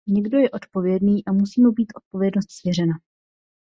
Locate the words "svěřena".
2.51-2.93